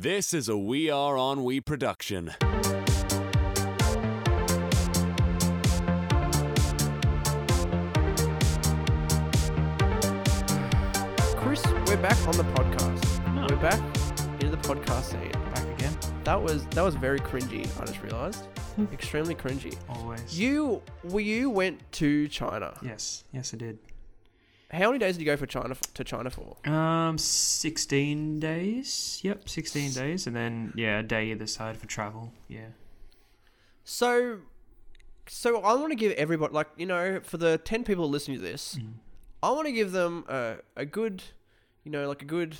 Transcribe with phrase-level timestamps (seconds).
[0.00, 2.32] This is a We Are On We production.
[11.36, 13.20] Chris, we're back on the podcast.
[13.26, 13.46] Oh.
[13.50, 13.80] We're back
[14.34, 15.32] into the podcast scene.
[15.52, 15.98] Back again.
[16.22, 17.68] That was that was very cringy.
[17.80, 18.46] I just realised,
[18.92, 19.76] extremely cringy.
[19.88, 20.38] Always.
[20.38, 22.72] You, well, you went to China.
[22.82, 23.24] Yes.
[23.32, 23.80] Yes, I did.
[24.70, 26.56] How many days did you go for China to China for?
[26.70, 29.20] Um, sixteen days.
[29.22, 32.32] Yep, sixteen days, and then yeah, a day either side for travel.
[32.48, 32.66] Yeah.
[33.84, 34.40] So,
[35.26, 38.42] so I want to give everybody, like you know, for the ten people listening to
[38.42, 38.92] this, Mm.
[39.42, 41.22] I want to give them a, a good,
[41.84, 42.56] you know, like a good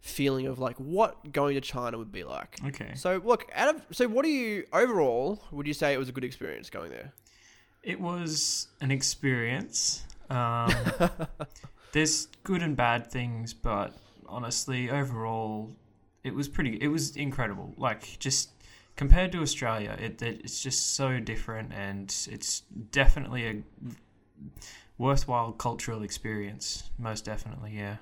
[0.00, 2.56] feeling of like what going to China would be like.
[2.68, 2.92] Okay.
[2.94, 6.12] So look, out of so what do you overall would you say it was a
[6.12, 7.12] good experience going there?
[7.82, 10.04] It was an experience.
[10.30, 10.72] Um,
[11.92, 13.94] there's good and bad things, but
[14.26, 15.70] honestly, overall,
[16.24, 16.76] it was pretty.
[16.80, 17.74] It was incredible.
[17.76, 18.50] Like just
[18.96, 22.60] compared to Australia, it, it it's just so different, and it's
[22.92, 23.62] definitely a
[24.98, 26.90] worthwhile cultural experience.
[26.98, 27.96] Most definitely, yeah.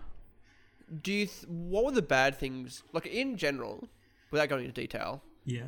[1.02, 3.88] Do you th- what were the bad things like in general,
[4.30, 5.22] without going into detail?
[5.44, 5.66] Yeah.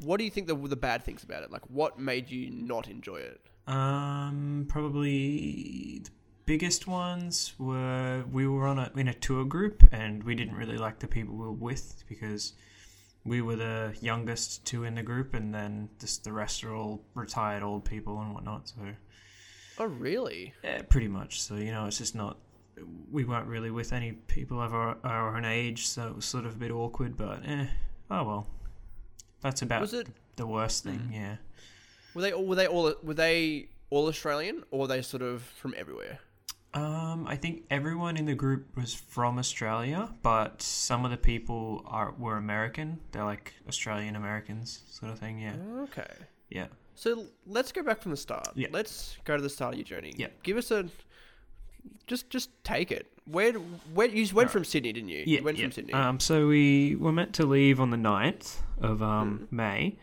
[0.00, 1.50] What do you think the were the bad things about it?
[1.50, 3.40] Like what made you not enjoy it?
[3.66, 6.10] Um, probably the
[6.46, 10.76] biggest ones were we were on a in a tour group and we didn't really
[10.76, 12.54] like the people we were with because
[13.24, 17.04] we were the youngest two in the group and then just the rest are all
[17.14, 18.68] retired old people and whatnot.
[18.68, 18.74] So
[19.78, 20.52] Oh really?
[20.62, 21.40] yeah, pretty much.
[21.40, 22.38] So you know, it's just not.
[23.10, 26.46] We weren't really with any people of our, our own age, so it was sort
[26.46, 27.16] of a bit awkward.
[27.16, 27.66] But eh,
[28.10, 28.46] oh well.
[29.40, 31.10] That's about Was it the worst thing.
[31.12, 31.36] Yeah.
[32.14, 35.42] Were they all were they all were they all Australian or were they sort of
[35.42, 36.18] from everywhere?
[36.74, 41.82] Um, I think everyone in the group was from Australia, but some of the people
[41.86, 43.00] are were American.
[43.12, 45.38] They're like Australian Americans, sort of thing.
[45.38, 46.06] Yeah, Okay.
[46.48, 46.68] yeah.
[46.94, 48.48] So let's go back from the start.
[48.54, 48.68] Yeah.
[48.70, 50.14] Let's go to the start of your journey.
[50.16, 50.28] Yeah.
[50.42, 50.88] Give us a
[52.06, 53.06] just just take it.
[53.26, 55.24] Where where you went from Sydney, didn't you?
[55.26, 55.64] Yeah, you went yeah.
[55.64, 55.92] from Sydney.
[55.92, 59.98] Um, so we were meant to leave on the 9th of um May.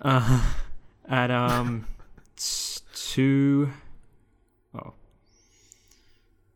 [0.00, 0.42] Uh,
[1.12, 1.86] at um
[2.94, 3.70] two.
[4.74, 4.94] Oh.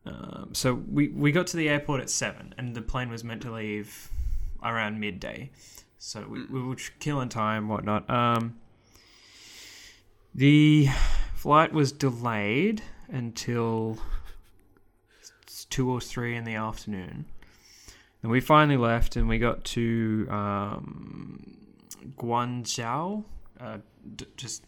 [0.06, 3.42] Um, so we we got to the airport at seven, and the plane was meant
[3.42, 4.10] to leave
[4.62, 5.50] around midday.
[5.98, 8.08] So we, we were killing time, whatnot.
[8.08, 8.58] Um,
[10.34, 10.88] the
[11.34, 13.98] flight was delayed until
[15.70, 17.26] two or three in the afternoon.
[18.22, 21.56] And we finally left, and we got to um,
[22.16, 23.24] Guangzhou.
[23.58, 23.78] Uh,
[24.14, 24.64] d- just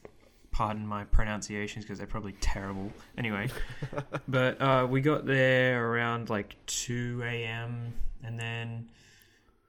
[0.50, 2.90] pardon my pronunciations because they're probably terrible.
[3.16, 3.48] Anyway,
[4.28, 7.92] but uh, we got there around like two a.m.
[8.24, 8.88] and then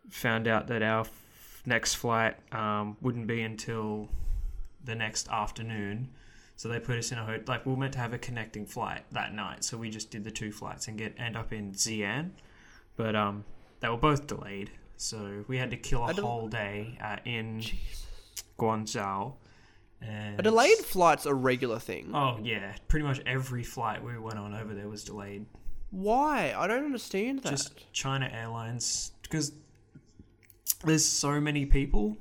[0.09, 4.09] found out that our f- next flight um, wouldn't be until
[4.83, 6.09] the next afternoon.
[6.55, 7.43] So they put us in a hotel.
[7.47, 10.23] Like we were meant to have a connecting flight that night, so we just did
[10.23, 12.31] the two flights and get end up in Xi'an,
[12.97, 13.45] but um,
[13.79, 14.71] they were both delayed.
[14.97, 18.07] So we had to kill a whole day uh, in Jesus.
[18.59, 19.33] Guangzhou.
[20.01, 22.11] And A delayed flight's a regular thing.
[22.15, 25.45] Oh yeah, pretty much every flight we went on over there was delayed.
[25.91, 26.53] Why?
[26.57, 27.49] I don't understand that.
[27.49, 29.51] Just China Airlines because
[30.85, 32.15] there's so many people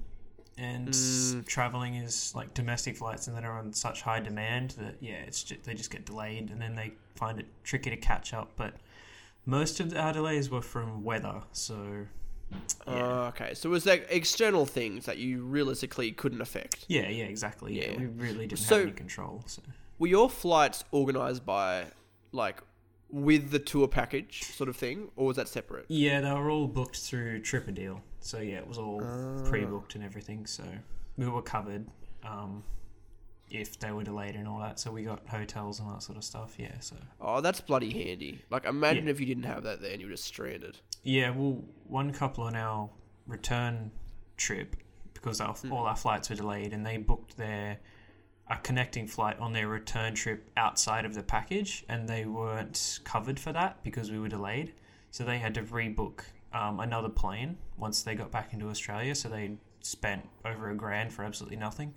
[0.56, 1.46] and Mm.
[1.46, 5.44] traveling is like domestic flights and that are on such high demand that yeah, it's
[5.44, 8.50] just, they just get delayed and then they find it tricky to catch up.
[8.56, 8.74] But
[9.46, 12.06] most of our delays were from weather, so
[12.50, 13.54] yeah, Oh, okay.
[13.54, 16.84] So it was like external things that you realistically couldn't affect.
[16.88, 17.78] yeah, yeah, exactly.
[17.80, 17.98] Yeah, Yeah.
[17.98, 19.42] we really didn't So- have any control.
[19.46, 19.62] So.
[19.98, 21.86] Were your flights organized by
[22.32, 22.62] like
[23.10, 25.86] with the tour package sort of thing, or was that separate?
[25.88, 28.00] Yeah, they were all booked through Tripadeal.
[28.20, 29.48] So yeah, it was all Ah.
[29.48, 30.46] pre-booked and everything.
[30.46, 30.64] So
[31.16, 31.86] we were covered
[32.24, 32.62] um,
[33.50, 34.78] if they were delayed and all that.
[34.78, 36.54] So we got hotels and that sort of stuff.
[36.58, 36.78] Yeah.
[36.80, 38.42] So Oh, that's bloody handy.
[38.50, 39.10] Like imagine Yeah.
[39.12, 40.78] if you didn't have that there and you were just stranded.
[41.02, 42.90] yeah, well, one couple on our
[43.26, 43.90] return
[44.36, 44.76] trip
[45.14, 45.72] because our, Hmm.
[45.72, 47.78] all our flights were delayed, and they booked their
[48.50, 53.38] a connecting flight on their return trip outside of the package, and they weren't covered
[53.38, 54.72] for that because we were delayed.
[55.10, 56.20] So they had to rebook
[56.52, 59.14] um, another plane once they got back into Australia.
[59.14, 61.94] So they spent over a grand for absolutely nothing.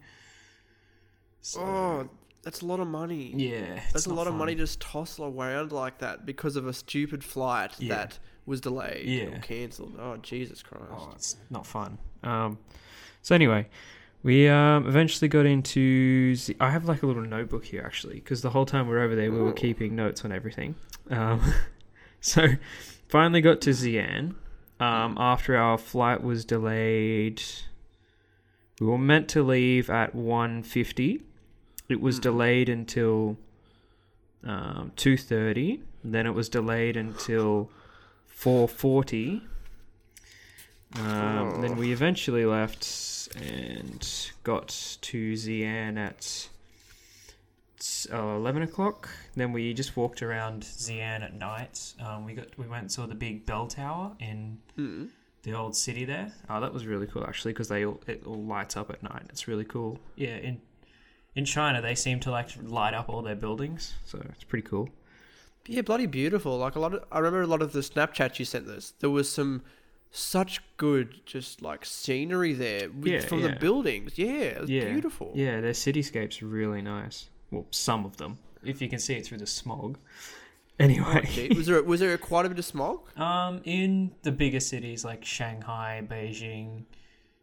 [1.41, 2.09] So, Oh,
[2.43, 3.33] that's a lot of money.
[3.35, 7.23] yeah, That's a lot of money just tossed around like that because of a stupid
[7.23, 7.95] flight Yeah.
[7.95, 9.35] that was delayed Yeah.
[9.35, 9.95] or cancelled.
[9.99, 10.85] Oh Jesus Christ!
[10.91, 11.97] Oh, it's not fun.
[12.23, 12.57] Um,
[13.21, 13.67] so anyway,
[14.23, 16.35] we um, eventually got into.
[16.35, 19.01] Z- I have like a little notebook here actually, because the whole time we were
[19.01, 20.75] over there, we were keeping notes on everything.
[21.09, 21.41] Um,
[22.21, 22.47] so
[23.07, 24.35] finally got to Xi'an.
[24.79, 27.41] um, after our flight was delayed,
[28.79, 31.21] we were meant to leave at 1.50.
[31.91, 32.21] It was Hmm.
[32.21, 33.37] delayed until
[34.43, 35.81] um, 2.30.
[36.03, 37.69] Then it was delayed until
[38.27, 39.41] 4.40.
[40.95, 41.75] Um, Then Oh.
[41.75, 46.49] we eventually left and got to Xi'an at
[48.11, 49.09] uh, 11 o'clock.
[49.35, 51.93] Then we just walked around Xi'an at night.
[51.99, 55.09] Um, we got we went and saw the big bell tower in Mm.
[55.43, 56.33] the old city there.
[56.49, 59.23] Oh, that was really cool actually because they all, it all lights up at night.
[59.29, 59.97] It's really cool.
[60.15, 60.61] Yeah, in
[61.35, 64.89] in China they seem to like light up all their buildings, so it's pretty cool.
[65.67, 66.57] Yeah, bloody beautiful.
[66.57, 68.93] Like a lot of, I remember a lot of the Snapchats you sent us.
[68.99, 69.61] There was some
[70.09, 73.47] such good, just like scenery there with, Yeah, from yeah.
[73.49, 74.17] the buildings.
[74.17, 75.31] Yeah, it was Yeah, beautiful.
[75.35, 77.29] Yeah, their cityscapes really nice.
[77.51, 79.97] Well, some of them, if you can see it through the smog.
[80.79, 83.01] Anyway, Oh, was there was there quite a bit of smog?
[83.15, 86.85] Um, in the bigger cities like Shanghai, Beijing,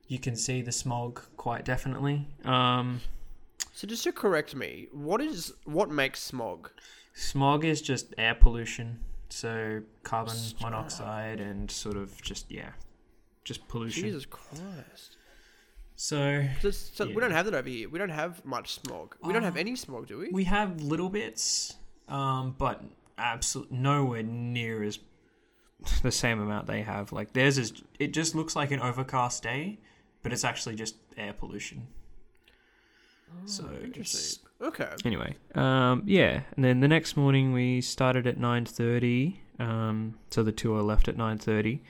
[0.09, 2.27] you can see the smog quite definitely.
[2.45, 3.01] Um,
[3.79, 6.69] So just to correct me, what is what makes smog?
[7.15, 8.99] smog is just air pollution,
[9.29, 10.63] so carbon Stop.
[10.63, 12.71] monoxide and sort of just yeah,
[13.45, 14.03] just pollution.
[14.03, 15.17] Jesus Christ!
[15.95, 17.15] So so Yeah.
[17.15, 17.89] we don't have that over here.
[17.89, 19.15] We don't have much smog.
[19.23, 20.31] We don't have Uh, any smog, do we?
[20.31, 21.77] we have little bits,
[22.09, 22.83] um, but
[23.17, 24.99] absolutely nowhere near as
[26.03, 27.13] the same amount they have.
[27.13, 29.79] Like theirs is, it just looks like an overcast day,
[30.25, 31.87] but it's actually just air pollution.
[33.45, 34.45] So Oh, Interesting.
[34.61, 34.89] Okay.
[35.05, 39.41] anyway, um, yeah, and then the next morning we started at nine thirty.
[39.59, 41.83] Um, so the tour left at nine thirty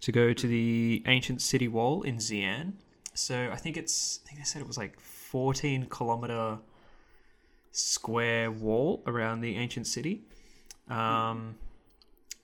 [0.00, 2.72] to go to the ancient city wall in Xi'an.
[3.14, 6.58] So I think it's, I think they said it was like fourteen kilometer
[7.70, 10.22] square wall around the ancient city,
[10.88, 11.56] um,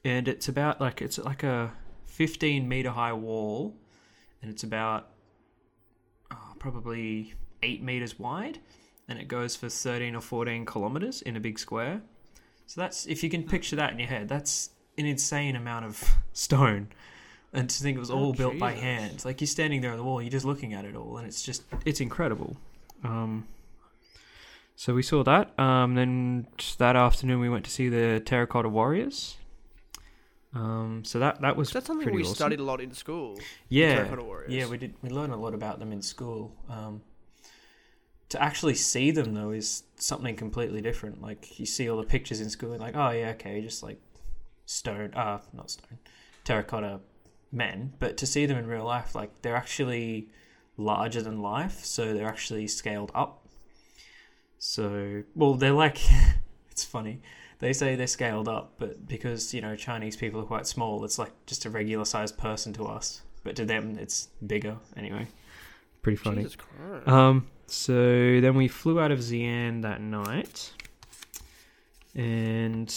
[0.04, 1.72] and it's about like it's like a
[2.06, 3.76] fifteen meter high wall,
[4.40, 5.08] and it's about
[6.30, 8.58] uh, probably eight meters wide
[9.08, 12.02] and it goes for 13 or 14 kilometers in a big square.
[12.66, 16.02] So that's if you can picture that in your head, that's an insane amount of
[16.32, 16.88] stone.
[17.52, 19.24] And to think it was all Oh, built by hand.
[19.26, 21.42] Like you're standing there on the wall, you're just looking at it all, and it's
[21.42, 22.56] just it's incredible.
[23.04, 23.46] Um,
[24.74, 25.58] so we saw that.
[25.58, 26.46] Um, then
[26.78, 29.36] that afternoon we went to see the Terracotta Warriors.
[30.54, 32.34] Um, so that that was That's something pretty we awesome.
[32.34, 33.38] studied a lot in school.
[33.68, 34.52] Yeah, Terracotta Warriors.
[34.52, 34.94] yeah, we did.
[35.02, 36.54] We learned a lot about them in school.
[36.70, 37.02] Um,
[38.32, 41.20] to actually see them though is something completely different.
[41.20, 44.00] Like you see all the pictures in school, and like, oh yeah, okay, just like
[44.64, 45.98] stone, uh, not stone,
[46.42, 47.00] terracotta
[47.52, 47.92] men.
[47.98, 50.30] But to see them in real life, like they're actually
[50.78, 53.46] larger than life, so they're actually scaled up.
[54.58, 55.98] So, well, they're like,
[56.70, 57.20] it's funny.
[57.58, 61.18] They say they're scaled up, but because you know Chinese people are quite small, it's
[61.18, 63.20] like just a regular sized person to us.
[63.44, 64.78] But to them, it's bigger.
[64.96, 65.28] Anyway,
[66.00, 66.44] pretty funny.
[66.44, 67.06] Jesus Christ.
[67.06, 70.72] Um, so then we flew out of Xi'an that night,
[72.14, 72.92] and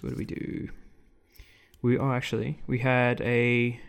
[0.00, 0.68] what did we do?
[1.80, 3.80] We oh, actually we had a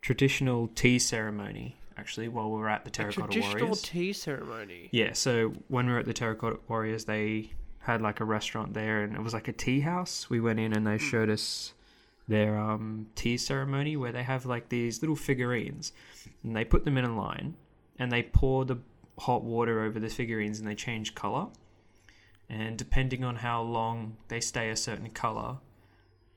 [0.00, 3.82] traditional tea ceremony actually while we were at the Terracotta a traditional Warriors.
[3.82, 4.88] tea ceremony.
[4.92, 7.50] Yeah, so when we were at the Terracotta Warriors, they
[7.80, 10.30] had like a restaurant there, and it was like a tea house.
[10.30, 11.74] We went in and they showed us
[12.28, 15.92] their um, tea ceremony where they have like these little figurines,
[16.44, 17.56] and they put them in a line,
[18.00, 18.78] and they pour the
[19.18, 21.46] hot water over the figurines, and they change color.
[22.48, 25.58] And depending on how long they stay a certain color,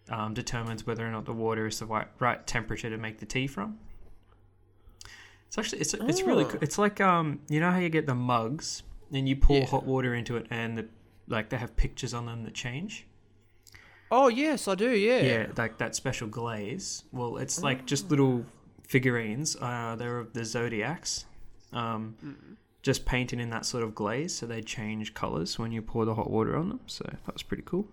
[0.10, 3.26] um, determines whether or not the water is the right, right temperature to make the
[3.26, 3.80] tea from.
[5.48, 6.50] It's actually it's it's really Oh.
[6.50, 9.66] co- it's like um you know how you get the mugs and you pour Yeah.
[9.68, 10.88] hot water into it and the,
[11.28, 13.06] like they have pictures on them that change.
[14.12, 14.90] Oh yes, I do.
[14.92, 15.22] Yeah.
[15.22, 17.04] Yeah, like that special glaze.
[17.12, 18.46] Well, it's like just little
[18.88, 19.56] figurines.
[19.60, 21.26] Uh, they're of the zodiacs,
[21.74, 26.06] um, just painting in that sort of glaze, so they change colors when you pour
[26.06, 26.80] the hot water on them.
[26.88, 27.88] So that was pretty cool.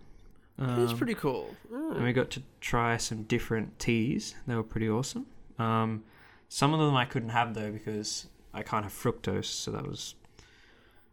[0.59, 1.55] Um, pretty cool.
[1.73, 1.95] Mm.
[1.97, 4.35] and we got to try some different teas.
[4.47, 5.27] They were pretty awesome.
[5.59, 6.05] Um,
[6.49, 10.15] some of them I couldn't have though because I can't have fructose, so that was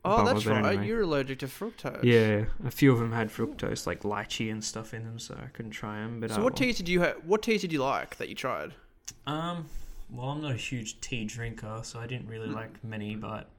[0.05, 0.63] Oh, that's right.
[0.65, 0.87] anyway.
[0.87, 2.03] You're allergic to fructose.
[2.03, 2.45] yeah.
[2.65, 5.71] A few of them had fructose, like lychee and stuff in them, so I couldn't
[5.71, 6.19] try them.
[6.21, 6.57] But So oh what well.
[6.59, 7.17] teas did you have?
[7.25, 8.73] What teas did you like that you tried?
[9.25, 9.67] Um,
[10.09, 13.49] well, I'm not a huge tea drinker, so I didn't really like many, but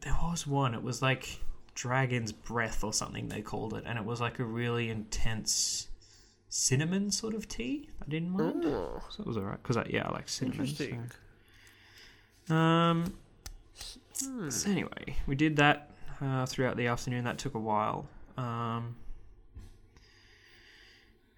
[0.00, 0.74] there was one.
[0.74, 1.40] It was like
[1.74, 5.88] Dragon's Breath or something they called it, and it was like a really intense
[6.48, 7.88] cinnamon sort of tea.
[8.04, 9.62] I didn't mind, Oh, so it was alright.
[9.62, 10.60] Cause I, yeah, I like cinnamon.
[10.60, 11.10] interesting.
[12.48, 12.54] So.
[12.54, 13.14] Um.
[14.22, 14.50] Hmm.
[14.50, 17.24] So anyway, we did that uh, throughout the afternoon.
[17.24, 18.08] That took a while.
[18.36, 18.96] Um,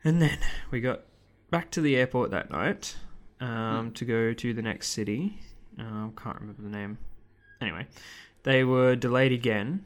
[0.05, 0.39] and then
[0.71, 1.03] we got
[1.51, 2.97] back to the airport that night
[3.43, 5.39] um, to go to the next city.
[5.79, 6.99] Um, can't remember the name.
[7.61, 7.87] Anyway,
[8.43, 9.85] they were delayed again,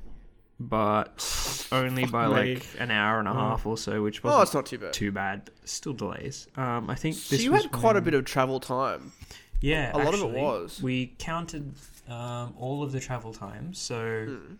[0.58, 2.32] but only by me.
[2.54, 3.34] like an hour and a Oh.
[3.34, 4.92] half or so, which Oh, wasn't it's not too bad.
[4.92, 5.50] too bad.
[5.64, 6.48] Still delays.
[6.56, 9.12] Um, I think So this you was had quite a bit of travel time.
[9.60, 10.82] Yeah, a lot of it was.
[10.82, 11.74] We counted
[12.08, 13.78] um, all of the travel times.
[13.78, 14.54] So Hmm.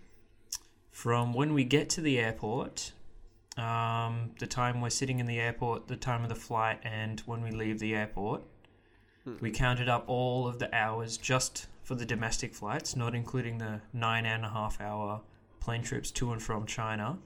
[0.91, 2.93] from when we get to the airport,
[3.57, 7.43] um, the time we're sitting in the airport, the time of the flight, and when
[7.43, 8.43] we leave the airport,
[9.26, 9.35] Hmm.
[9.40, 13.80] we counted up all of the hours just for the domestic flights, not including the
[13.92, 15.21] nine and a half hour
[15.61, 17.18] plane trips to and from China.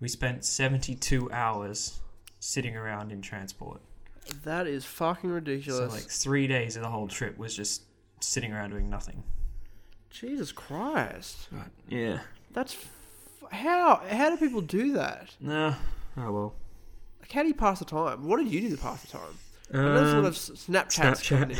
[0.00, 2.00] We spent 72 hours
[2.38, 3.80] sitting around in transport.
[4.44, 5.92] That is fucking So, ridiculous.
[5.92, 7.82] like, three days of the whole trip was just
[8.20, 9.22] sitting around doing nothing.
[10.08, 11.48] Jesus Christ.
[11.88, 12.20] Yeah.
[12.52, 15.34] That's f- how how do people do that?
[15.40, 15.74] Nah.
[16.16, 16.54] Oh well.
[17.20, 18.24] Like, how do you pass the time?
[18.26, 19.38] What did you do to pass the time?
[19.72, 21.28] I know there's a lot Um, of Snapchats Snapchat.
[21.28, 21.56] coming in.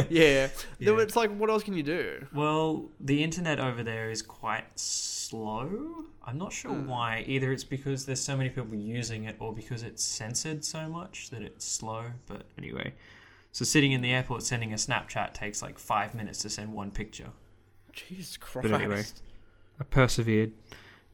[0.00, 0.06] now.
[0.10, 0.48] yeah.
[0.78, 1.00] Yeah.
[1.02, 2.26] it's like, what else can you do?
[2.34, 6.04] well, the internet over there is quite slow.
[6.24, 6.86] I'm not sure Hmm.
[6.88, 7.24] why.
[7.26, 11.30] Either it's because there's so many people using it, or because it's censored so much
[11.30, 12.04] that it's slow.
[12.26, 12.94] But anyway,
[13.52, 16.90] so sitting in the airport sending a Snapchat takes like five minutes to send one
[16.90, 17.28] picture.
[17.92, 18.68] Jesus Christ.
[18.70, 19.04] But anyway.
[19.80, 20.52] I persevered.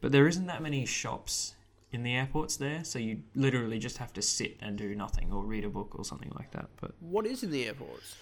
[0.01, 1.55] But there isn't that many shops
[1.91, 5.43] in the airports there, so you literally just have to sit and do nothing or
[5.43, 6.69] read a book or something like that.
[6.79, 8.15] But What is in the airports?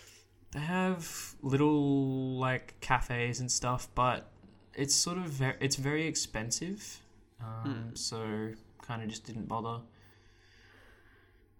[0.51, 4.31] They have little like cafes and stuff, but
[4.73, 7.01] it's sort of very, it's very expensive.
[7.41, 9.81] Um, So kind of just didn't bother.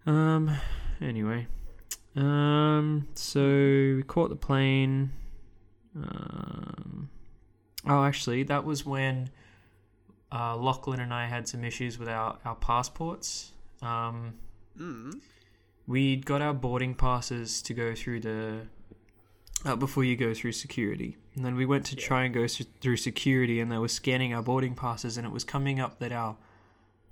[0.06, 0.56] Um.
[1.00, 1.46] Anyway,
[2.16, 3.06] um.
[3.14, 5.12] So we caught the plane.
[5.94, 7.10] Um.
[7.86, 9.30] Oh, actually, that was when
[10.32, 13.52] uh, Lachlan and I had some issues with our our passports.
[13.82, 14.34] Um
[14.78, 15.20] Mm.
[15.86, 18.66] we got our boarding passes to go through the
[19.66, 22.06] uh, before you go through security and then we went to Yeah.
[22.06, 25.44] try and go through security and they were scanning our boarding passes and it was
[25.44, 26.36] coming up that our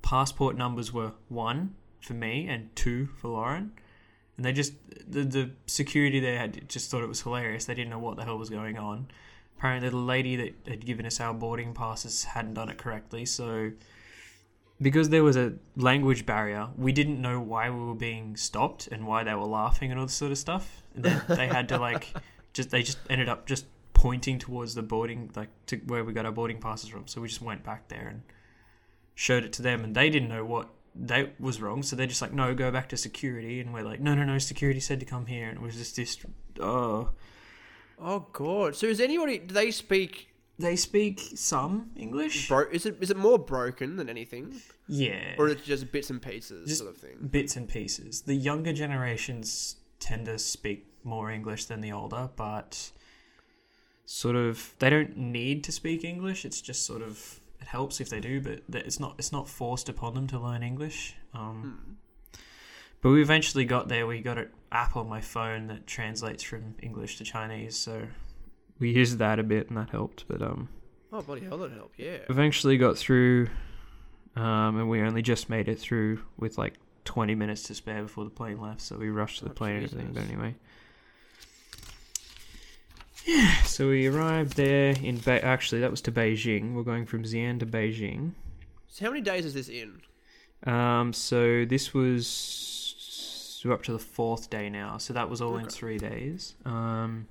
[0.03, 3.73] passport numbers were one for me and two for lauren
[4.37, 4.73] and they just
[5.11, 8.25] the, the security there had just thought it was hilarious they didn't know what the
[8.25, 9.09] hell was going on
[9.59, 13.71] apparently the lady that had given us our boarding passes hadn't done it correctly so
[14.81, 19.07] because there was a language barrier, we didn't know why we were being stopped and
[19.07, 20.83] why they were laughing and all this sort of stuff.
[20.95, 22.13] And then they had to like
[22.53, 26.27] just they just ended up just pointing towards the boarding like to where we got
[26.27, 27.09] our boarding passes from.
[27.09, 28.23] So we just went back there and
[29.15, 31.83] showed it to them and they didn't know what they was wrong.
[31.83, 34.39] So they're just like, no, go back to security and we're like, no no no,
[34.39, 36.19] security said to come here and it was just this
[36.61, 37.11] oh
[38.01, 38.77] Oh god.
[38.77, 39.39] So is anybody?
[39.39, 40.25] Do they speak?
[40.61, 42.49] they speak some English.
[42.49, 45.37] Bro, is it is it more broken than anything, Yeah.
[45.39, 47.29] or it's just bits and pieces Just- sort of thing?
[47.31, 48.23] bits and pieces.
[48.23, 52.91] The younger generations tend to speak more English than the older, but
[54.05, 56.45] sort of they don't need to speak English.
[56.45, 59.89] It's just sort of it helps if they do, but it's not it's not forced
[59.89, 61.15] upon them to learn English.
[61.35, 61.99] Um,
[63.01, 64.07] But we eventually got there.
[64.07, 68.03] We got an app on my phone that translates from English to Chinese, so
[68.81, 70.25] we used that a bit, and that helped.
[70.29, 70.69] But um,
[71.13, 71.93] Oh bloody hell, that help.
[71.97, 72.19] Yeah.
[72.29, 73.49] eventually got through,
[74.37, 76.75] um, and we only just made it through with like
[77.05, 79.77] 20 minutes to spare before the plane left, so we rushed to the Oh, plane
[79.77, 80.11] and everything.
[80.13, 80.55] But anyway,
[83.27, 83.63] yeah.
[83.63, 86.75] So we arrived there in Be- actually that was to Beijing.
[86.75, 88.33] We're going from Xi'an to Beijing.
[88.89, 90.01] So how many days is this in?
[90.65, 92.88] Um, so this was
[93.65, 94.99] we're up to the fourth day now.
[94.99, 96.55] So that was all in three days.
[96.65, 97.27] Um,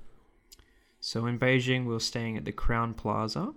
[1.00, 3.52] so in Beijing, we were staying at the Crowne Plaza.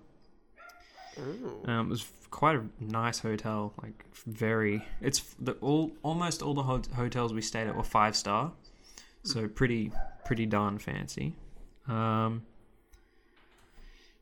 [1.66, 4.86] Um, it was quite a nice hotel, like very.
[5.02, 8.52] It's the all almost all the ho- hotels we stayed at were five star,
[9.24, 9.92] so pretty
[10.24, 11.34] pretty darn fancy.
[11.88, 12.44] Um,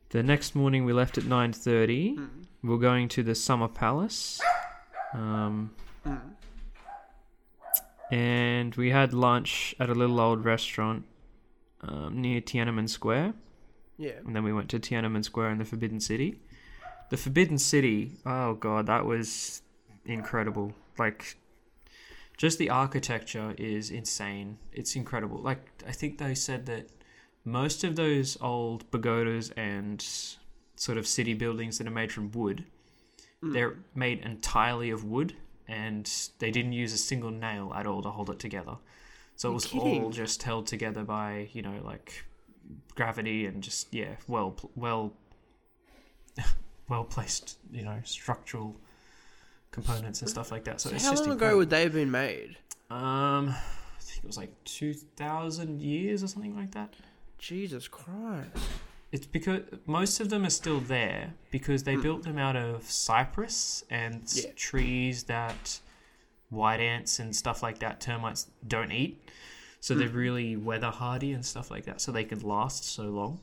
[0.10, 2.16] the next morning we left at nine thirty.
[2.16, 2.30] Mm.
[2.64, 4.42] We are going to the Summer Palace,
[5.14, 5.72] um,
[6.06, 6.20] Mm.
[8.12, 11.06] And we had lunch at a little old restaurant
[11.82, 13.34] um, near Tiananmen Square.
[13.98, 14.14] Yeah.
[14.26, 16.40] And then we went to Tiananmen Square in the Forbidden City.
[17.10, 19.62] The Forbidden City, oh god, that was
[20.06, 20.74] incredible.
[20.98, 21.38] Like,
[22.38, 24.58] just the architecture is insane.
[24.72, 25.40] It's incredible.
[25.40, 26.88] Like, I think they said that
[27.46, 30.02] most of those old pagodas and
[30.76, 32.64] sort of city buildings that are made from wood,
[33.44, 33.54] Mm.
[33.54, 35.34] they're made entirely of wood,
[35.70, 38.76] and they didn't use a single nail at all to hold it together.
[39.36, 42.26] So it was all just held together by, you know, like
[42.96, 45.14] gravity and just yeah, well, well,
[46.90, 48.76] well placed, you know, structural
[49.72, 50.82] components and stuff like that.
[50.82, 52.58] So, So it's how just long ago would they have been made?
[52.90, 56.96] Um, I think it was like two thousand years or something like that.
[57.38, 58.50] Jesus Christ.
[59.12, 62.02] It's because most of them are still there because they hmm.
[62.02, 64.52] built them out of cypress and Yeah.
[64.56, 65.80] trees that
[66.50, 69.22] white ants and stuff like that termites don't eat.
[69.80, 70.00] So hmm.
[70.00, 73.40] they're really weather hardy and stuff like that, so they can last so long.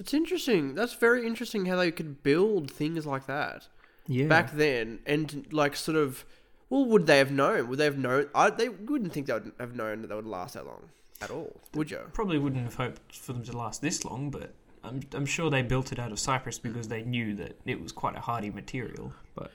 [0.00, 0.74] It's interesting.
[0.74, 3.68] That's very interesting how they could build things like that
[4.06, 4.26] Yeah.
[4.26, 6.24] back then, and like sort of.
[6.70, 7.68] Well, would they have known?
[7.68, 8.28] Would they have known?
[8.34, 11.30] I, they wouldn't think they would have known that they would last that long at
[11.30, 12.00] all, would you?
[12.12, 14.52] Probably wouldn't have hoped for them to last this long, but
[14.84, 17.92] I'm I'm sure they built it out of cypress because they knew that it was
[17.92, 19.12] quite a hardy material.
[19.34, 19.50] But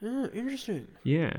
[0.00, 0.86] Yeah, interesting.
[1.02, 1.32] yeah.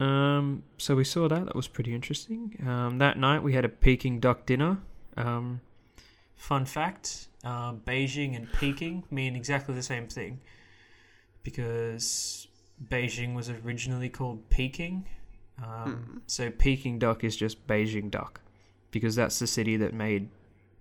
[0.00, 0.62] Um.
[0.78, 1.44] So we saw that.
[1.46, 2.56] That was pretty interesting.
[2.66, 2.98] Um.
[2.98, 4.78] That night we had a Peking duck dinner.
[5.16, 5.60] Um.
[6.36, 10.38] Fun fact: uh, Beijing and Peking mean exactly the same thing,
[11.42, 12.46] because
[12.88, 15.04] Beijing was originally called Peking.
[15.62, 18.40] Um, So Peking duck is just Beijing duck,
[18.90, 20.28] because that's the city that made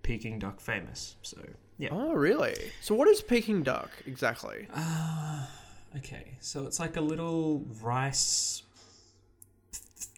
[0.03, 1.15] Peking duck famous.
[1.22, 1.38] So
[1.77, 1.89] yeah.
[1.91, 2.55] Oh, really?
[2.81, 4.67] So, what is Peking duck exactly?
[4.74, 5.46] Uh,
[5.98, 8.63] okay, so it's like a little rice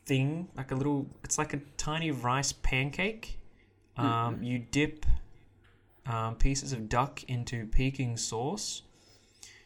[0.06, 1.06] thing, like a little.
[1.24, 3.38] It's like a tiny rice pancake.
[3.98, 5.06] Um, You dip
[6.06, 8.84] um, pieces of duck into Peking sauce.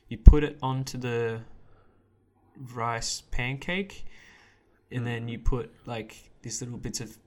[0.09, 1.41] You put it onto the
[2.73, 4.05] rice pancake,
[4.93, 7.17] and then you put like these little bits of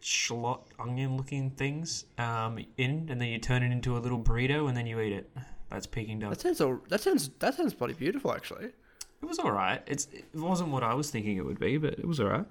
[0.00, 4.76] shallot onion-looking things um, in, and then you turn it into a little burrito, and
[4.76, 5.30] then you eat it.
[5.70, 6.30] That's Peking duck.
[6.30, 6.60] That sounds.
[6.60, 7.28] all- That sounds.
[7.40, 8.66] That sounds bloody beautiful, actually.
[9.22, 9.82] It was all right.
[9.86, 12.46] It's it wasn't what I was thinking it would be, but it was all right.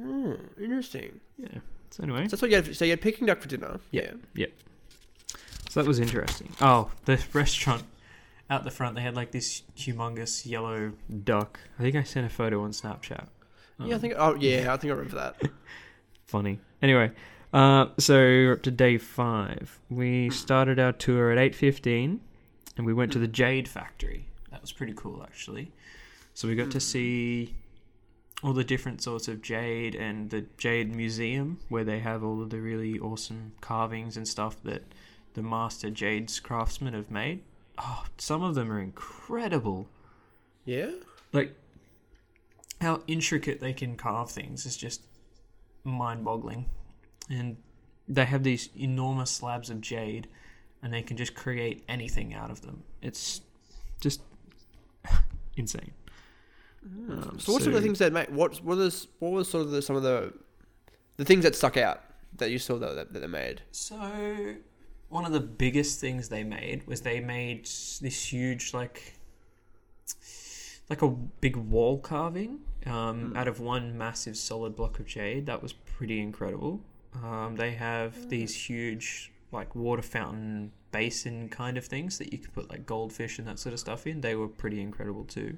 [0.00, 1.20] Hmm, interesting.
[1.38, 1.58] Yeah.
[1.90, 2.74] So anyway, So that's what you had.
[2.74, 3.78] So you had Peking duck for dinner.
[3.92, 4.12] Yeah.
[4.34, 4.46] Yeah.
[5.70, 6.48] so that was interesting.
[6.60, 7.84] Oh, the restaurant
[8.50, 10.92] out the front, they had like this humongous yellow
[11.24, 11.60] duck.
[11.78, 13.26] I think I sent a photo on Snapchat.
[13.78, 13.86] Yeah.
[13.86, 14.14] I Um, think.
[14.16, 14.72] Oh, yeah.
[14.72, 15.50] I think I remember that.
[16.26, 16.58] funny.
[16.80, 17.10] Anyway,
[17.52, 19.78] uh, so we're up to day five.
[19.90, 22.20] We started our tour at eight fifteen,
[22.76, 24.26] and we went to the Jade Factory.
[24.50, 25.72] That was pretty cool, actually.
[26.34, 27.54] So we got to see
[28.42, 32.50] all the different sorts of jade and the Jade Museum, where they have all of
[32.50, 34.82] the really awesome carvings and stuff that
[35.34, 37.42] the master Jade's craftsmen have made.
[37.78, 39.86] Oh, some of them are incredible
[40.64, 40.90] Yeah.
[41.32, 41.54] like
[42.82, 45.00] how intricate they can carve things is just
[45.84, 46.66] mind-boggling
[47.30, 47.56] and
[48.08, 50.28] they have these enormous slabs of jade
[50.82, 53.40] and they can just create anything out of them it's
[54.00, 54.20] just
[55.56, 55.92] insane
[56.84, 58.28] Um, So what sort of things they make?
[58.28, 60.32] What what is what was sort of the, some of the
[61.16, 62.00] the things that stuck out
[62.38, 63.62] that you saw that that, that they made?
[63.70, 63.96] So,
[65.08, 67.64] one of the biggest things they made was they made
[68.00, 68.98] this huge, like,
[70.90, 71.08] like a
[71.40, 75.46] big wall carving um, out of one massive solid block of jade.
[75.46, 76.80] That was pretty incredible.
[77.22, 82.52] Um, they have these huge, like, water fountain basin kind of things that you could
[82.52, 84.20] put, like, goldfish and that sort of stuff in.
[84.20, 85.56] They were pretty incredible too.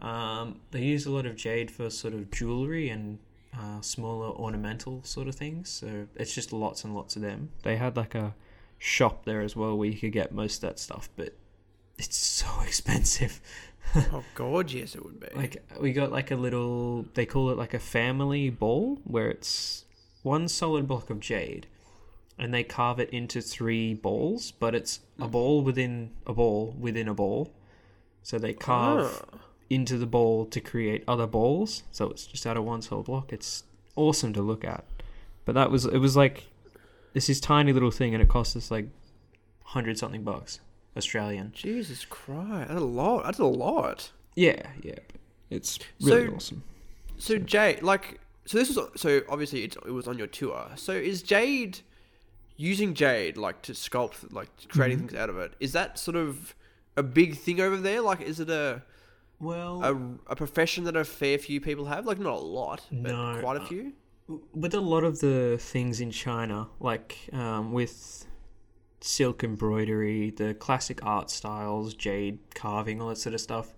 [0.00, 3.18] Um, they use a lot of jade for sort of jewelry and
[3.58, 5.68] uh, smaller ornamental sort of things.
[5.68, 7.50] So it's just lots and lots of them.
[7.62, 8.34] They had like a
[8.78, 11.34] shop there as well where you could get most of that stuff, but
[11.98, 13.40] it's so expensive.
[14.12, 15.26] oh gorgeous it would be.
[15.34, 19.84] Like we got like a little they call it like a family ball where it's
[20.22, 21.66] one solid block of jade
[22.38, 27.08] and they carve it into three balls, but it's a ball within a ball within
[27.08, 27.52] a ball.
[28.22, 29.38] So they carve Ah.
[29.70, 31.82] into the ball to create other balls.
[31.90, 33.32] So it's just out of one solid block.
[33.32, 33.64] It's
[33.96, 34.84] awesome to look at.
[35.44, 36.48] But that was it was like
[37.14, 38.88] this is tiny little thing and it cost us like
[39.64, 40.60] hundred something bucks
[40.98, 41.52] Australian.
[41.54, 43.24] Jesus Christ, that's a lot.
[43.24, 44.10] That's a lot.
[44.36, 44.98] Yeah, yeah.
[45.50, 46.62] It's really So- awesome.
[47.20, 50.68] So Jade, like, so this was so obviously it's, it was on your tour.
[50.76, 51.80] So is Jade
[52.56, 55.52] using Jade like to sculpt, like creating things out of it?
[55.58, 56.54] Is that sort of
[56.96, 58.00] a big thing over there?
[58.02, 58.82] Like, is it a
[59.40, 62.06] Well, a, a profession that a fair few people have?
[62.06, 63.92] Like, not a lot, but No, quite a uh, few.
[64.54, 68.26] with a lot of the things in China, like um, with
[69.00, 73.74] silk embroidery, the classic art styles, jade carving, all that sort of stuff,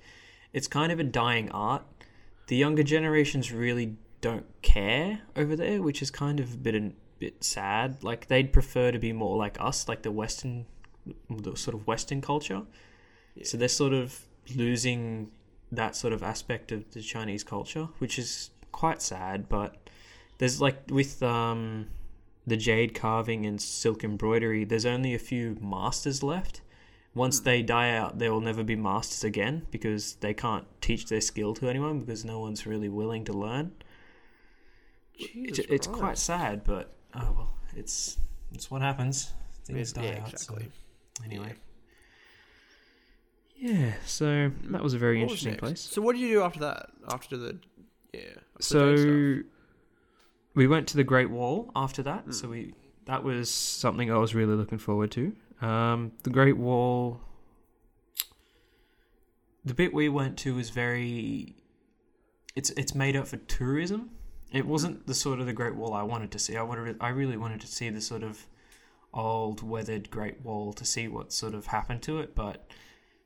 [0.52, 1.82] it's kind of a dying art.
[2.46, 6.92] The younger generations really don't care over there, which is kind of a bit a
[7.18, 8.02] bit sad.
[8.02, 10.66] Like they'd prefer to be more like us, like the Western,
[11.28, 12.62] the sort of Western culture.
[13.42, 14.18] So they're sort of
[14.54, 15.30] losing
[15.72, 19.48] that sort of aspect of the Chinese culture, which is quite sad.
[19.48, 19.76] But
[20.38, 21.86] there's like with um,
[22.50, 26.60] the jade carving and silk embroidery, there's only a few masters left,
[27.14, 27.44] Once hmm.
[27.44, 31.54] they die out, there will never be masters again because they can't teach their skill
[31.54, 33.72] to anyone because no one's really willing to learn.
[35.18, 38.16] It's, it's quite sad, but oh well, it's
[38.52, 39.32] it's what happens.
[39.64, 40.32] Things Yeah, die yeah, out.
[40.32, 40.68] exactly.
[41.18, 41.54] So anyway,
[43.56, 43.92] yeah.
[44.06, 45.80] So that was a very What interesting place.
[45.80, 46.86] So what did you do after that?
[47.08, 47.58] After the
[48.14, 48.20] yeah.
[48.58, 49.42] after the So
[50.60, 52.26] we went to the Great Wall after that.
[52.26, 52.34] Mm.
[52.34, 52.74] So we
[53.06, 55.34] that was something I was really looking forward to.
[55.62, 57.18] Um, the Great Wall.
[59.64, 61.56] The bit we went to was very.
[62.56, 64.10] It's it's made up for tourism.
[64.52, 66.58] It wasn't the sort of the Great Wall I wanted to see.
[66.58, 68.46] I wanted I really wanted to see the sort of
[69.14, 72.70] old weathered Great Wall to see what sort of happened to it, but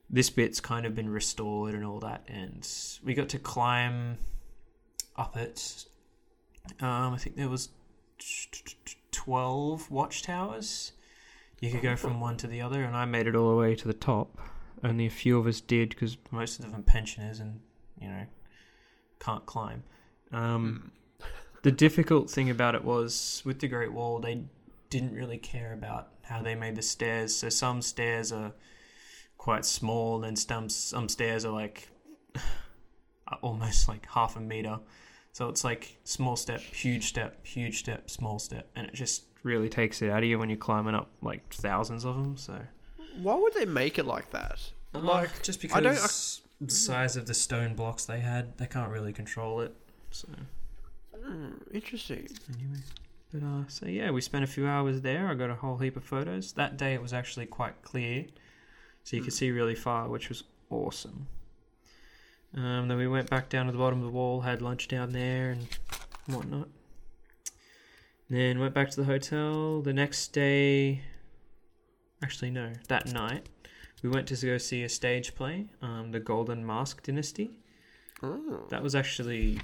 [0.09, 2.65] this bit's kind of been restored and all that, and
[3.05, 4.19] we got to climb
[5.17, 5.87] up it.
[6.81, 7.71] Um, I think there was
[9.11, 10.93] twelve watchtowers.
[11.61, 13.75] You could go from one to the other, and I made it all the way
[13.75, 14.39] to the top.
[14.83, 17.61] Only a few of us did because most of them pensioners and
[18.01, 18.27] you know
[19.21, 19.85] can't climb.
[20.33, 20.93] Um,
[21.63, 24.43] the difficult thing about it was with the Great Wall, they
[24.91, 27.35] didn't really care about how they made the stairs.
[27.35, 28.53] So some stairs are
[29.39, 31.89] quite small, and some some stairs are like
[33.43, 34.79] almost like half a meter.
[35.35, 39.69] So it's like small step, huge step, huge step, small step, and it just really
[39.69, 42.37] takes it out of you when you're climbing up like thousands of them.
[42.37, 42.61] So
[43.21, 44.61] Why would they make it like that?
[44.93, 48.67] like just because I don't- because the size of the stone blocks they had, they
[48.67, 49.75] can't really control it.
[50.13, 50.29] So
[51.21, 52.29] Hmm, interesting.
[52.57, 52.79] anyway,
[53.33, 55.27] but uh, so yeah, we spent a few hours there.
[55.27, 56.53] I got a whole heap of photos.
[56.53, 58.27] That day it was actually quite clear,
[59.03, 61.27] so you could see really far, which was awesome.
[62.57, 65.13] Um, then we went back down to the bottom of the wall, had lunch down
[65.13, 65.67] there and
[66.27, 66.69] whatnot.
[68.31, 69.83] Then went back to the hotel.
[69.83, 71.03] The next day,
[72.23, 73.49] actually no, that night,
[74.03, 77.51] we went to go see a stage play, um, the Golden Mask Dynasty.
[78.23, 78.67] Oh.
[78.71, 79.61] That was actually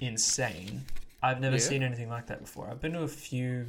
[0.00, 0.82] insane.
[1.22, 1.62] I've never Yeah.
[1.62, 2.68] seen anything like that before.
[2.70, 3.66] I've been to a few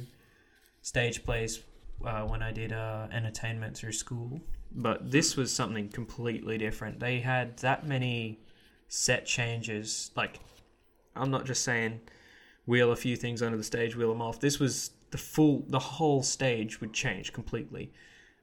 [0.80, 1.60] stage plays
[2.04, 4.40] uh, when I did uh, entertainment through school,
[4.72, 7.00] but this was something completely different.
[7.00, 8.38] They had that many
[8.92, 10.10] set changes.
[10.14, 10.38] Like,
[11.16, 12.00] I'm not just saying
[12.66, 14.38] wheel a few things onto the stage, wheel them off.
[14.38, 17.90] This was the full, the whole stage would change completely.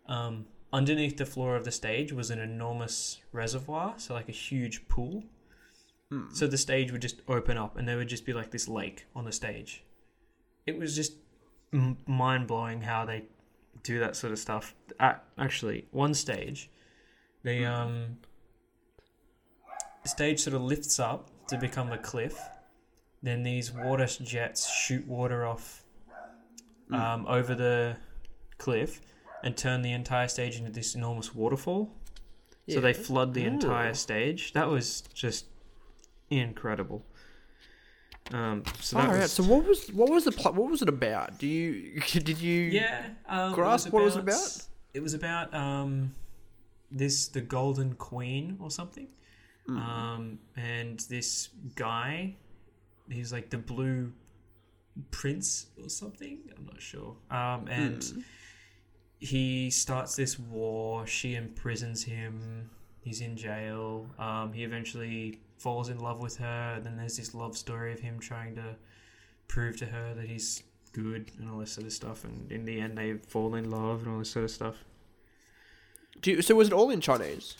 [0.08, 4.88] Um, underneath the floor of the stage was an enormous reservoir, so like a huge
[4.88, 5.24] pool.
[6.34, 9.06] So the stage would just open up, and there would just be like this lake
[9.16, 9.84] on the stage.
[10.66, 11.14] It was just
[11.72, 13.26] m- mind blowing how they
[13.84, 14.74] do that sort of stuff.
[15.00, 16.72] At, actually, one stage,
[17.44, 18.29] they um, the
[20.08, 22.40] stage sort of lifts up to become a cliff.
[23.22, 25.84] Then these water jets shoot water off
[26.92, 27.98] um, over the
[28.58, 29.02] cliff
[29.44, 31.94] and turn the entire stage into this enormous waterfall.
[32.70, 34.54] So they flood the entire stage.
[34.54, 35.46] That was just
[36.30, 37.04] incredible.
[38.32, 39.18] Um, so that out.
[39.18, 41.40] was, So what was what was the pl- what was it about?
[41.40, 42.62] Do you did you?
[42.62, 43.08] yeah.
[43.28, 44.68] Um, grasp what it was about?
[44.94, 46.14] It was about um,
[46.92, 49.08] this the Golden Queen or something,
[49.70, 49.78] Hmm.
[49.78, 52.36] um, and this guy,
[53.10, 54.12] he's like the Blue
[55.12, 56.40] Prince or something.
[56.58, 57.16] I'm not sure.
[57.32, 58.20] Um, and Hmm.
[59.20, 61.06] he starts this war.
[61.08, 62.70] She imprisons him.
[63.02, 64.08] He's in jail.
[64.18, 66.74] Um, he eventually falls in love with her.
[66.76, 68.76] And then there's this love story of him trying to
[69.48, 72.24] prove to her that he's good and all this sort of stuff.
[72.24, 74.76] And in the end, they fall in love and all this sort of stuff.
[76.22, 77.56] Do you, so was it all in Chinese?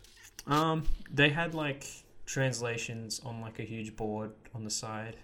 [0.48, 1.86] Um, they had like
[2.26, 5.18] translations on like a huge board on the side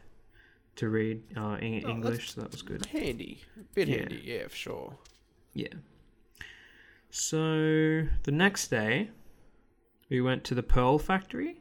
[0.78, 2.32] to read uh, in Oh, English.
[2.34, 2.86] So that was good.
[2.88, 3.98] Handy, a bit Yeah.
[3.98, 4.98] handy, yeah, for sure.
[5.54, 5.74] Yeah.
[7.10, 9.10] So the next day,
[10.10, 11.58] we went to the pearl factory.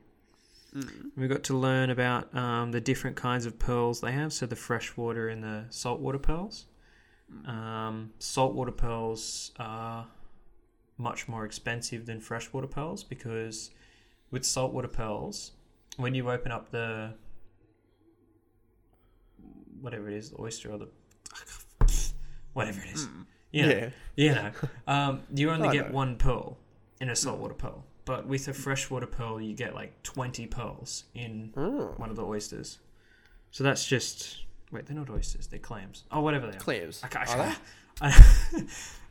[1.17, 4.33] We got to learn about um, the different kinds of pearls they have.
[4.33, 6.67] So the freshwater and the saltwater pearls.
[7.47, 10.09] Um, saltwater pearls are
[10.99, 13.71] much more expensive than freshwater pearls because
[14.31, 15.53] with saltwater pearls,
[15.97, 17.15] when you open up the
[19.81, 20.89] whatever it is, the oyster or the
[22.53, 23.23] whatever it is, hmm.
[23.53, 23.91] you know, Yeah.
[24.17, 24.53] you know,
[24.87, 26.59] um, you only get one pearl
[27.01, 27.17] in a hmm.
[27.17, 31.95] saltwater pearl, but with a freshwater pearl, you get like twenty pearls in Oh.
[31.97, 32.79] one of the oysters.
[33.51, 36.05] So that's just wait, they're not oysters, they're clams.
[36.11, 36.61] Oh, whatever they are.
[36.61, 37.03] Clams.
[37.05, 37.55] I Are they?
[38.01, 38.11] I,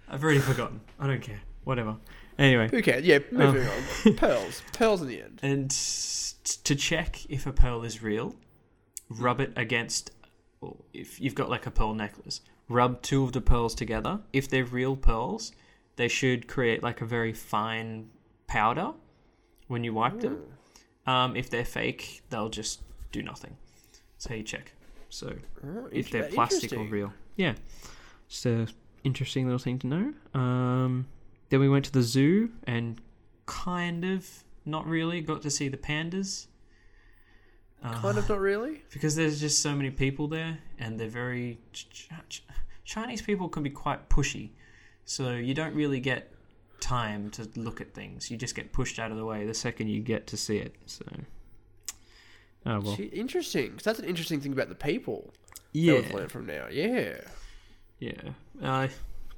[0.10, 0.82] have already forgotten.
[1.00, 1.40] I don't care.
[1.64, 1.98] Whatever.
[2.38, 3.06] Anyway, Who cares?
[3.06, 3.70] Yeah, moving Um,
[4.08, 4.14] on.
[4.16, 4.62] Pearls.
[4.74, 5.40] Pearls in the end.
[5.44, 5.70] and
[6.64, 8.36] to check if a pearl is real,
[9.10, 10.12] rub it against.
[10.62, 14.20] Well, if you've got like a pearl necklace, rub two of the pearls together.
[14.34, 15.52] If they're real pearls,
[15.96, 18.10] they should create like a very fine
[18.48, 18.92] powder
[19.68, 20.40] when you wipe them.
[21.06, 23.56] Um, if they're fake, they'll just do nothing.
[24.16, 24.72] That's how you check.
[25.10, 27.14] So Oh, if they're plastic or real.
[27.36, 27.54] Yeah.
[28.28, 28.68] Just a
[29.04, 30.14] interesting little thing to know.
[30.34, 31.06] Um,
[31.54, 33.00] then we went to the zoo and
[33.46, 36.48] kind of, not really, got to see the pandas.
[37.84, 38.82] Uh, Kind of not really.
[38.92, 42.44] because there's just so many people there and they're very Ch- Ch- Ch-
[42.86, 44.50] Chinese people can be quite pushy
[45.06, 46.34] so you don't really get
[46.80, 49.90] time to look at things you just get pushed out of the way the second
[49.90, 51.06] you get to see it so
[52.66, 53.72] oh well interesting.
[53.74, 55.34] 'Cause that's an interesting thing about the people.
[55.74, 56.68] yeah That we've learned from now.
[56.72, 57.20] Yeah.
[58.00, 58.30] yeah
[58.64, 58.90] I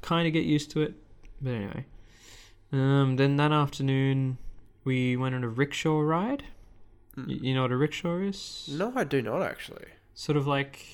[0.02, 0.94] kind of get used to it
[1.42, 1.86] but anyway
[2.76, 4.38] um then that afternoon
[4.84, 6.44] we went on a rickshaw ride
[7.16, 7.28] Hmm.
[7.30, 9.86] Y- you know what a rickshaw is No, I do not actually.
[10.14, 10.86] sort of like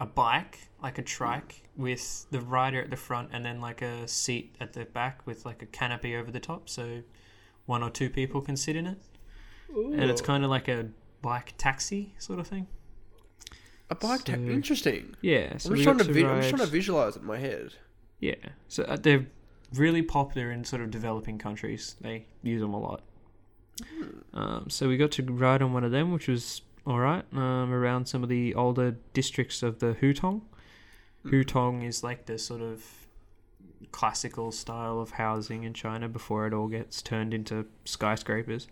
[0.00, 4.06] a bike, like a trike, with the rider at the front and then like a
[4.06, 7.02] seat at the back with like a canopy over the top, so
[7.66, 8.98] one or two people can sit in it.
[9.74, 10.88] And it's kind of like a
[11.22, 12.68] bike taxi sort of thing.
[13.90, 14.22] a bike.
[14.24, 15.16] ta- so- interesting.
[15.22, 16.42] Yeah, so I'm we just, trying got to to vi- I'm ride.
[16.42, 17.74] just trying to visualize it in my head.
[18.20, 18.34] Yeah,
[18.68, 19.26] so uh, they're
[19.74, 21.96] really popular in sort of developing countries.
[22.00, 23.02] They use them a lot.
[24.34, 27.24] Um, so we got to ride on one of them, which was all right.
[27.32, 30.42] Um, around some of the older districts of the Hutong.
[31.26, 32.84] Hutong is like the sort of
[33.92, 38.68] classical style of housing in China before it all gets turned into skyscrapers.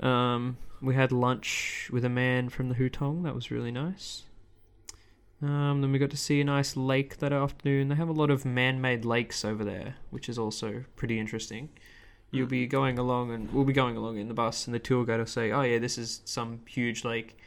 [0.00, 3.24] Um, we had lunch with a man from the Hutong.
[3.24, 4.24] That was really nice.
[5.42, 7.88] Um, then we got to see a nice lake that afternoon.
[7.88, 11.68] They have a lot of man-made lakes over there, which is also pretty interesting.
[12.30, 15.04] You'll be going along, and we'll be going along in the bus, and the tour
[15.04, 17.38] guide will say, "Oh yeah, this is some huge lake,"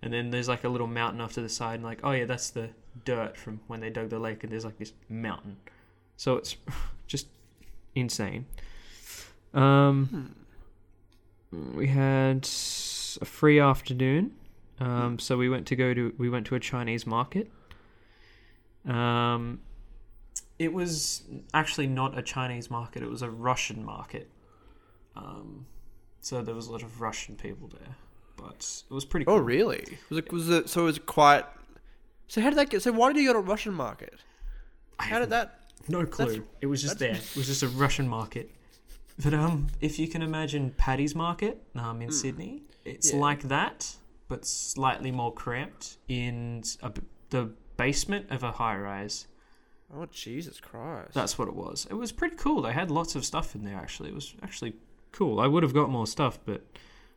[0.00, 2.24] and then there's like a little mountain off to the side, and like, "Oh yeah,
[2.24, 2.70] that's the
[3.04, 5.56] dirt from when they dug the lake," and there's like this mountain.
[6.16, 6.56] So it's
[7.06, 7.28] just
[7.94, 8.46] insane.
[9.54, 10.34] Um,
[11.50, 12.48] we had
[13.20, 14.32] a free afternoon.
[14.80, 17.50] Um, so we went to go to we went to a Chinese market.
[18.86, 19.60] Um,
[20.58, 21.22] it was
[21.54, 24.30] actually not a Chinese market; it was a Russian market.
[25.16, 25.66] Um,
[26.20, 27.96] so there was a lot of Russian people there,
[28.36, 29.24] but it was pretty.
[29.26, 29.34] Cool.
[29.34, 29.98] Oh, really?
[30.10, 30.32] Was it?
[30.32, 30.68] Was it?
[30.68, 31.44] So it was quite.
[32.28, 32.82] So how did that get?
[32.82, 34.14] So why did you go to a Russian market?
[34.98, 35.60] How did that?
[35.88, 36.44] No clue.
[36.60, 37.12] It was just there.
[37.14, 38.50] It was just a Russian market.
[39.22, 42.12] But um, if you can imagine Paddy's Market um in Mm.
[42.12, 43.18] Sydney, it's Yeah.
[43.18, 43.96] like that,
[44.28, 46.92] but slightly more cramped in a
[47.30, 49.26] the basement of a high rise.
[49.94, 51.14] Oh Jesus Christ!
[51.14, 51.86] That's what it was.
[51.90, 52.62] It was pretty cool.
[52.62, 53.76] They had lots of stuff in there.
[53.76, 54.74] Actually, it was actually
[55.12, 55.40] cool.
[55.40, 56.62] I would have got more stuff, but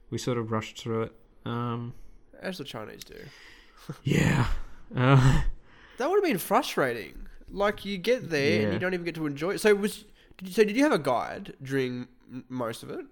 [0.10, 1.15] we sort of rushed through it.
[1.45, 1.93] Um,
[2.41, 3.15] as the Chinese do.
[4.04, 4.47] yeah.
[4.93, 5.43] Uh,
[6.00, 7.28] That would have been frustrating.
[7.50, 9.62] Like you get there and you don't even get to enjoy it.
[9.62, 10.04] So was
[10.38, 12.10] did you, so did you have a guide during
[12.50, 13.06] most of it?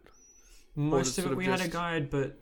[0.76, 2.38] Most of it of we had a guide, but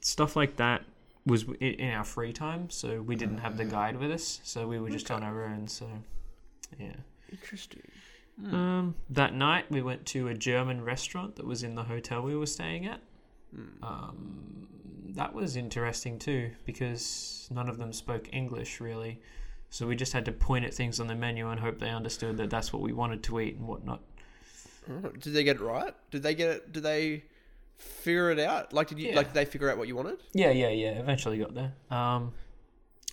[0.00, 0.82] stuff like that
[1.24, 4.78] was in our free time, so we didn't have the guide with us, so we
[4.80, 5.68] were just on our own.
[5.68, 5.86] So,
[6.78, 6.94] yeah.
[7.30, 7.82] Interesting.
[8.50, 12.34] Um, that night we went to a German restaurant that was in the hotel we
[12.34, 13.00] were staying at.
[13.82, 14.66] Um,
[15.10, 19.20] that was interesting too because none of them spoke English really,
[19.68, 22.38] so we just had to point at things on the menu and hope they understood
[22.38, 24.00] that that's what we wanted to eat and whatnot.
[24.90, 25.94] Oh, did they get it right?
[26.10, 26.72] Did they get it?
[26.72, 27.24] Did they
[27.82, 28.72] figure it out?
[28.72, 29.16] Like did you Yeah.
[29.16, 30.18] like did they figure out what you wanted?
[30.32, 30.98] Yeah, yeah, yeah.
[30.98, 31.72] Eventually got there.
[31.90, 32.32] Um,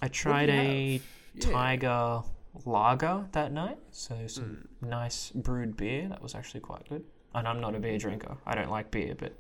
[0.02, 1.02] I tried a?
[1.36, 1.52] Yeah.
[1.52, 2.24] Tiger
[2.66, 6.08] lager that night, so some nice brewed beer.
[6.10, 7.04] That was actually quite good.
[7.36, 8.38] And I'm not a beer drinker.
[8.46, 9.34] I don't like beer, but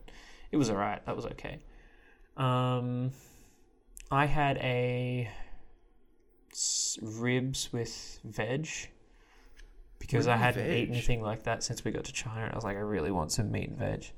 [0.51, 1.03] it was alright.
[1.07, 1.59] That was okay.
[2.37, 3.11] Um,
[4.11, 5.29] I had a
[7.01, 8.67] ribs with veg
[9.99, 10.77] because I hadn't veg?
[10.83, 12.49] eaten anything like that since we got to China.
[12.51, 14.11] I was like, I really want some meat and veg.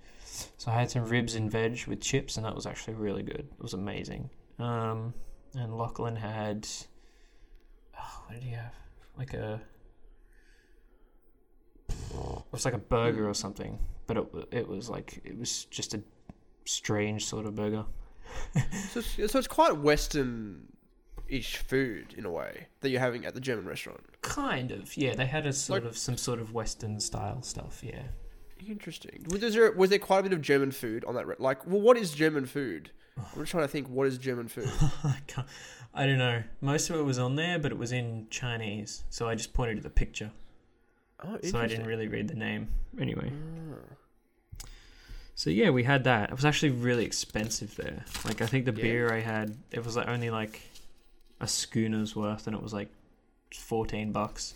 [0.57, 3.47] So I had some ribs and veg with chips, and that was actually really good.
[3.51, 4.29] It was amazing.
[4.59, 5.13] Um,
[5.55, 6.67] and Lachlan had,
[7.99, 8.73] oh, what did he have?
[9.17, 9.59] Like a,
[11.89, 11.95] it
[12.51, 16.01] was like a burger or something, but it it was like it was just a
[16.65, 17.85] strange sort of burger.
[18.91, 23.41] So it's, so it's quite Western-ish food in a way that you're having at the
[23.41, 23.99] German restaurant.
[24.21, 25.15] Kind of, yeah.
[25.15, 28.03] They had a sort Like- of some sort of Western style stuff, yeah.
[28.67, 29.25] Interesting.
[29.29, 31.27] Was there was there quite a bit of German food on that?
[31.27, 32.91] Re- like, well, what is German food?
[33.17, 33.87] I'm just trying to think.
[33.87, 34.69] What is German food?
[35.03, 35.17] I
[35.93, 36.43] I don't know.
[36.61, 39.77] Most of it was on there, but it was in Chinese, so I just pointed
[39.77, 40.31] to the picture.
[41.23, 42.69] Oh, So I didn't really read the name.
[42.99, 43.31] Anyway.
[43.73, 44.65] Ah.
[45.35, 46.29] So yeah, we had that.
[46.29, 48.05] It was actually really expensive there.
[48.25, 48.81] Like I think the Yeah.
[48.83, 50.61] beer I had, it was like only like
[51.39, 52.89] a schooner's worth, and it was like
[53.53, 54.53] fourteen bucks.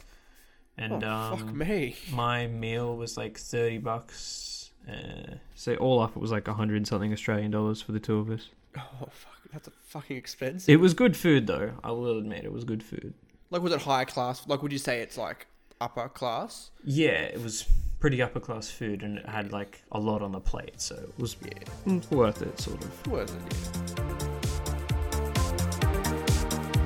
[0.78, 1.96] And oh, um, fuck me.
[2.12, 4.72] my meal was like thirty bucks.
[4.90, 8.18] Uh, so all up, it was like a hundred something Australian dollars for the two
[8.20, 8.50] of us.
[8.78, 10.70] Oh fuck, that's a fucking expensive.
[10.72, 11.72] It was good food though.
[11.84, 13.14] I will admit, it was good food.
[13.50, 14.46] like, was it high class?
[14.48, 15.48] Like, would you say it's like
[15.82, 16.72] upper class?
[16.84, 17.66] Yeah, it was
[18.00, 21.14] pretty upper class food, and it had like a lot on the plate, so it
[21.18, 23.08] was Yeah, worth it, sort of.
[23.08, 24.00] worth it.
[24.00, 24.05] Yeah.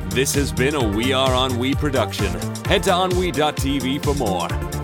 [0.09, 2.33] This has been a We Are On We production.
[2.65, 4.78] Head to OnWe.tv for more.